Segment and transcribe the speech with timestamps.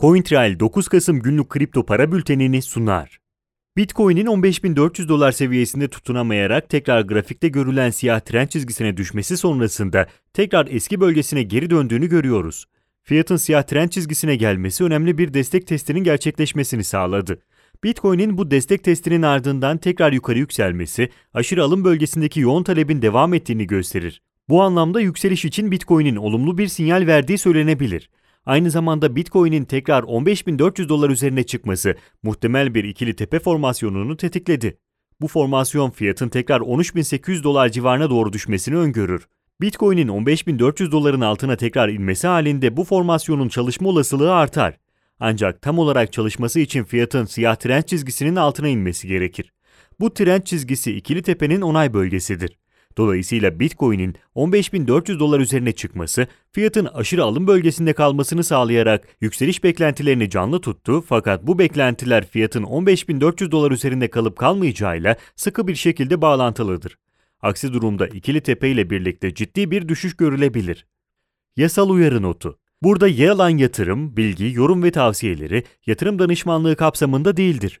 [0.00, 3.18] CoinTrail 9 Kasım günlük kripto para bültenini sunar.
[3.76, 11.00] Bitcoin'in 15.400 dolar seviyesinde tutunamayarak tekrar grafikte görülen siyah trend çizgisine düşmesi sonrasında tekrar eski
[11.00, 12.66] bölgesine geri döndüğünü görüyoruz.
[13.02, 17.38] Fiyatın siyah trend çizgisine gelmesi önemli bir destek testinin gerçekleşmesini sağladı.
[17.84, 23.66] Bitcoin'in bu destek testinin ardından tekrar yukarı yükselmesi, aşırı alım bölgesindeki yoğun talebin devam ettiğini
[23.66, 24.22] gösterir.
[24.48, 28.10] Bu anlamda yükseliş için Bitcoin'in olumlu bir sinyal verdiği söylenebilir.
[28.48, 34.78] Aynı zamanda Bitcoin'in tekrar 15.400 dolar üzerine çıkması muhtemel bir ikili tepe formasyonunu tetikledi.
[35.20, 39.28] Bu formasyon fiyatın tekrar 13.800 dolar civarına doğru düşmesini öngörür.
[39.60, 44.78] Bitcoin'in 15.400 doların altına tekrar inmesi halinde bu formasyonun çalışma olasılığı artar.
[45.20, 49.52] Ancak tam olarak çalışması için fiyatın siyah trend çizgisinin altına inmesi gerekir.
[50.00, 52.58] Bu trend çizgisi ikili tepenin onay bölgesidir.
[52.98, 60.60] Dolayısıyla Bitcoin'in 15.400 dolar üzerine çıkması, fiyatın aşırı alım bölgesinde kalmasını sağlayarak yükseliş beklentilerini canlı
[60.60, 66.98] tuttu fakat bu beklentiler fiyatın 15.400 dolar üzerinde kalıp kalmayacağıyla sıkı bir şekilde bağlantılıdır.
[67.42, 70.86] Aksi durumda ikili tepe ile birlikte ciddi bir düşüş görülebilir.
[71.56, 77.80] Yasal uyarı notu Burada yer alan yatırım, bilgi, yorum ve tavsiyeleri yatırım danışmanlığı kapsamında değildir.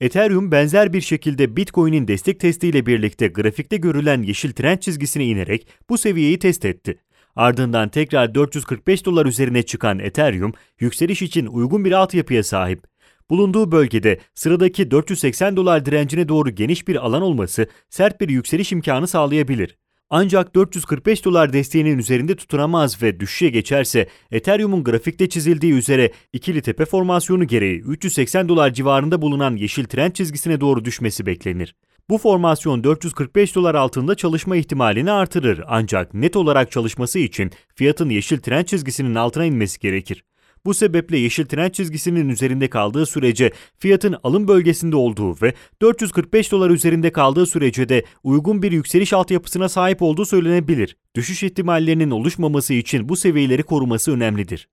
[0.00, 5.98] Ethereum benzer bir şekilde Bitcoin'in destek testiyle birlikte grafikte görülen yeşil trend çizgisine inerek bu
[5.98, 6.98] seviyeyi test etti.
[7.36, 12.84] Ardından tekrar 445 dolar üzerine çıkan Ethereum, yükseliş için uygun bir altyapıya sahip.
[13.30, 19.08] Bulunduğu bölgede sıradaki 480 dolar direncine doğru geniş bir alan olması sert bir yükseliş imkanı
[19.08, 19.76] sağlayabilir.
[20.10, 26.84] Ancak 445 dolar desteğinin üzerinde tutunamaz ve düşüşe geçerse Ethereum'un grafikte çizildiği üzere ikili tepe
[26.84, 31.74] formasyonu gereği 380 dolar civarında bulunan yeşil trend çizgisine doğru düşmesi beklenir.
[32.10, 38.38] Bu formasyon 445 dolar altında çalışma ihtimalini artırır ancak net olarak çalışması için fiyatın yeşil
[38.38, 40.24] trend çizgisinin altına inmesi gerekir.
[40.66, 46.70] Bu sebeple yeşil trend çizgisinin üzerinde kaldığı sürece fiyatın alım bölgesinde olduğu ve 445 dolar
[46.70, 50.96] üzerinde kaldığı sürece de uygun bir yükseliş altyapısına sahip olduğu söylenebilir.
[51.16, 54.68] Düşüş ihtimallerinin oluşmaması için bu seviyeleri koruması önemlidir.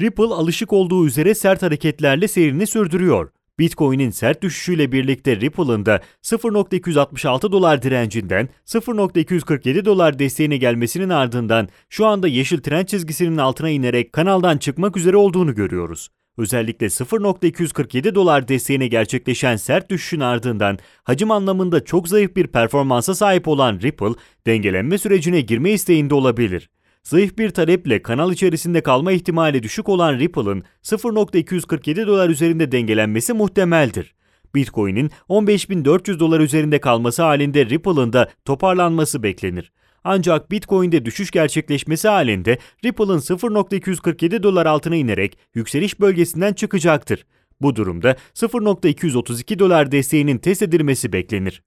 [0.00, 3.30] Ripple alışık olduğu üzere sert hareketlerle seyrini sürdürüyor.
[3.60, 12.06] Bitcoin'in sert düşüşüyle birlikte Ripple'ın da 0.266 dolar direncinden 0.247 dolar desteğine gelmesinin ardından şu
[12.06, 16.08] anda yeşil trend çizgisinin altına inerek kanaldan çıkmak üzere olduğunu görüyoruz.
[16.38, 23.48] Özellikle 0.247 dolar desteğine gerçekleşen sert düşüşün ardından hacim anlamında çok zayıf bir performansa sahip
[23.48, 24.14] olan Ripple,
[24.46, 26.70] dengelenme sürecine girme isteğinde olabilir.
[27.02, 34.14] Zayıf bir taleple kanal içerisinde kalma ihtimali düşük olan Ripple'ın 0.247 dolar üzerinde dengelenmesi muhtemeldir.
[34.54, 39.72] Bitcoin'in 15.400 dolar üzerinde kalması halinde Ripple'ın da toparlanması beklenir.
[40.04, 47.26] Ancak Bitcoin'de düşüş gerçekleşmesi halinde Ripple'ın 0.247 dolar altına inerek yükseliş bölgesinden çıkacaktır.
[47.60, 51.62] Bu durumda 0.232 dolar desteğinin test edilmesi beklenir.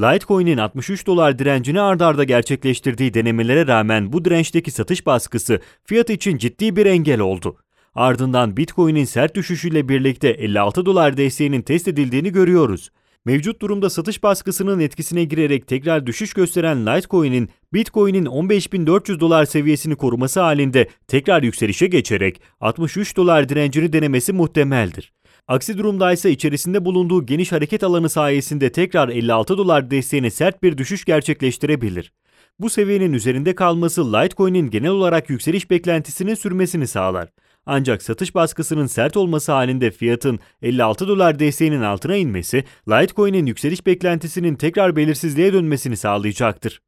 [0.00, 6.76] Litecoin'in 63 dolar direncini ardarda gerçekleştirdiği denemelere rağmen bu dirençteki satış baskısı fiyat için ciddi
[6.76, 7.56] bir engel oldu.
[7.94, 12.90] Ardından Bitcoin'in sert düşüşüyle birlikte 56 dolar desteğinin test edildiğini görüyoruz.
[13.24, 20.40] Mevcut durumda satış baskısının etkisine girerek tekrar düşüş gösteren Litecoin'in Bitcoin'in 15.400 dolar seviyesini koruması
[20.40, 25.12] halinde tekrar yükselişe geçerek 63 dolar direncini denemesi muhtemeldir.
[25.48, 30.78] Aksi durumda ise içerisinde bulunduğu geniş hareket alanı sayesinde tekrar 56 dolar desteğine sert bir
[30.78, 32.12] düşüş gerçekleştirebilir.
[32.58, 37.28] Bu seviyenin üzerinde kalması Litecoin'in genel olarak yükseliş beklentisinin sürmesini sağlar.
[37.66, 44.54] Ancak satış baskısının sert olması halinde fiyatın 56 dolar desteğinin altına inmesi, Litecoin'in yükseliş beklentisinin
[44.54, 46.82] tekrar belirsizliğe dönmesini sağlayacaktır.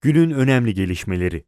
[0.00, 1.44] Günün önemli gelişmeleri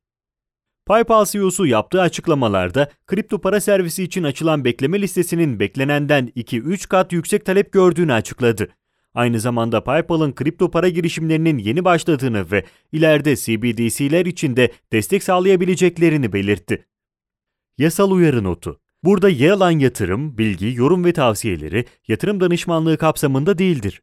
[0.87, 7.44] PayPal CEO'su yaptığı açıklamalarda kripto para servisi için açılan bekleme listesinin beklenenden 2-3 kat yüksek
[7.44, 8.69] talep gördüğünü açıkladı.
[9.15, 16.33] Aynı zamanda PayPal'ın kripto para girişimlerinin yeni başladığını ve ileride CBDC'ler için de destek sağlayabileceklerini
[16.33, 16.87] belirtti.
[17.79, 24.03] Yasal uyarı notu Burada yer alan yatırım, bilgi, yorum ve tavsiyeleri yatırım danışmanlığı kapsamında değildir.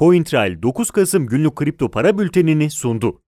[0.00, 3.22] CoinTrail 9 Kasım günlük kripto para bültenini sundu.